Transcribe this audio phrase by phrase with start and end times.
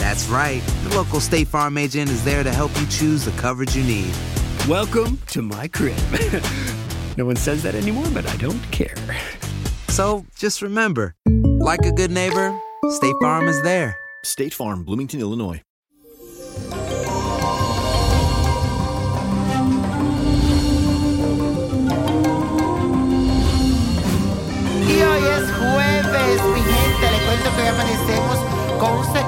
[0.00, 0.62] That's right.
[0.84, 4.14] The local State Farm agent is there to help you choose the coverage you need.
[4.66, 5.98] Welcome to my crib.
[7.18, 8.96] no one says that anymore, but I don't care.
[9.88, 13.94] So just remember, like a good neighbor, State Farm is there.
[14.24, 15.60] State Farm, Bloomington, Illinois.
[24.88, 27.10] Y hoy es jueves, mi gente.
[27.12, 28.38] Le cuento que hoy amanecemos
[28.80, 29.19] con un sextil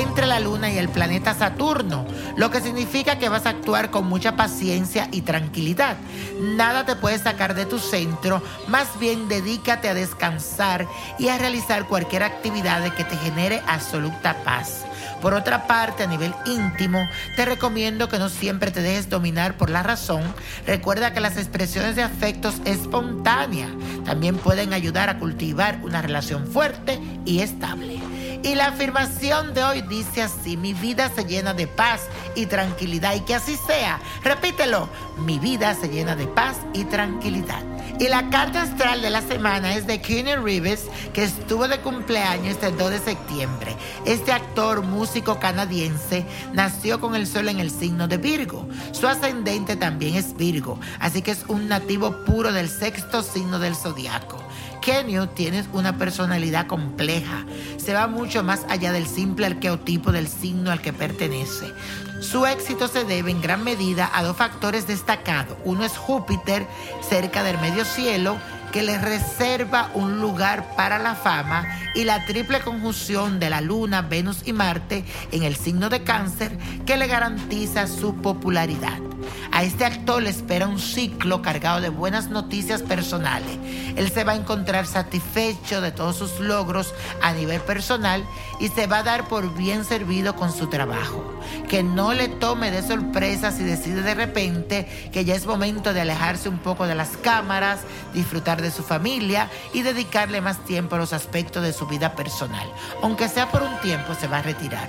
[0.00, 2.06] entre la Luna y el planeta Saturno,
[2.36, 5.96] lo que significa que vas a actuar con mucha paciencia y tranquilidad.
[6.40, 10.86] Nada te puede sacar de tu centro, más bien dedícate a descansar
[11.18, 14.84] y a realizar cualquier actividad que te genere absoluta paz.
[15.20, 17.06] Por otra parte, a nivel íntimo,
[17.36, 20.22] te recomiendo que no siempre te dejes dominar por la razón.
[20.66, 23.70] Recuerda que las expresiones de afectos espontáneas
[24.06, 28.00] también pueden ayudar a cultivar una relación fuerte y estable.
[28.42, 32.02] Y la afirmación de hoy dice así, mi vida se llena de paz
[32.34, 34.00] y tranquilidad y que así sea.
[34.24, 37.62] Repítelo, mi vida se llena de paz y tranquilidad.
[37.98, 42.52] Y la carta astral de la semana es de Keanu Reeves, que estuvo de cumpleaños
[42.52, 43.76] este 2 de septiembre.
[44.06, 46.24] Este actor, músico canadiense,
[46.54, 48.66] nació con el sol en el signo de Virgo.
[48.92, 53.76] Su ascendente también es Virgo, así que es un nativo puro del sexto signo del
[53.76, 54.38] zodiaco.
[54.80, 57.44] Kenio tiene una personalidad compleja.
[57.76, 61.72] Se va mucho más allá del simple arqueotipo del signo al que pertenece.
[62.20, 65.56] Su éxito se debe en gran medida a dos factores destacados.
[65.64, 66.66] Uno es Júpiter,
[67.08, 68.36] cerca del medio cielo,
[68.72, 74.02] que le reserva un lugar para la fama y la triple conjunción de la Luna,
[74.02, 79.09] Venus y Marte en el signo de cáncer que le garantiza su popularidad.
[79.52, 83.58] A este actor le espera un ciclo cargado de buenas noticias personales.
[83.96, 88.24] Él se va a encontrar satisfecho de todos sus logros a nivel personal
[88.60, 91.38] y se va a dar por bien servido con su trabajo.
[91.68, 96.00] Que no le tome de sorpresa si decide de repente que ya es momento de
[96.00, 97.80] alejarse un poco de las cámaras,
[98.14, 102.68] disfrutar de su familia y dedicarle más tiempo a los aspectos de su vida personal.
[103.02, 104.88] Aunque sea por un tiempo, se va a retirar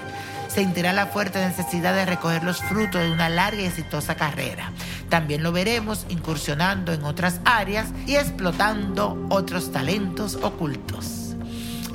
[0.54, 4.72] sentirá la fuerte necesidad de recoger los frutos de una larga y exitosa carrera.
[5.10, 11.36] También lo veremos incursionando en otras áreas y explotando otros talentos ocultos.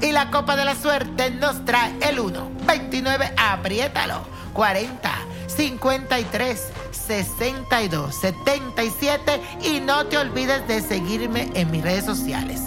[0.03, 5.11] Y la copa de la suerte nos trae el 1, 29, apriétalo, 40,
[5.47, 12.61] 53, 62, 77 y no te olvides de seguirme en mis redes sociales.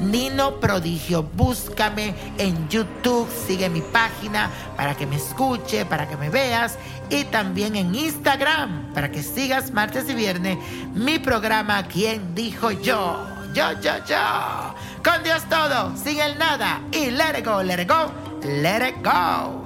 [0.00, 1.22] Nino Prodigio.
[1.22, 6.78] Búscame en YouTube, sigue mi página para que me escuche, para que me veas.
[7.10, 10.58] Y también en Instagram para que sigas martes y viernes
[10.92, 13.26] mi programa ¿Quién dijo yo?
[13.54, 14.74] Yo, yo, yo.
[15.02, 16.80] Con Dios todo, sin el nada.
[16.92, 18.12] Y let it go, let it go,
[18.42, 19.65] let it go.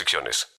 [0.01, 0.47] restricciones.